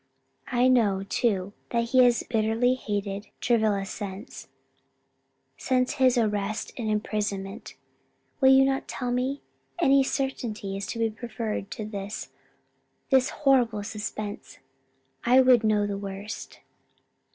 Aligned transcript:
I 0.47 0.67
know, 0.67 1.03
too, 1.03 1.53
that 1.69 1.89
he 1.89 2.03
has 2.05 2.23
bitterly 2.23 2.73
hated 2.73 3.27
Travilla 3.39 3.85
since 3.85 4.47
since 5.57 5.93
his 5.93 6.17
arrest 6.17 6.73
and 6.75 6.89
imprisonment. 6.89 7.75
Will 8.39 8.49
you 8.49 8.65
not 8.65 8.87
tell 8.87 9.11
me? 9.11 9.43
Any 9.77 10.01
certainty 10.01 10.75
is 10.75 10.87
to 10.87 10.97
be 10.97 11.11
preferred 11.11 11.69
to 11.69 11.85
this 11.85 12.29
this 13.11 13.29
horrible 13.29 13.83
suspense. 13.83 14.57
I 15.23 15.39
would 15.39 15.63
know 15.63 15.85
the 15.85 15.99
worst." 15.99 16.61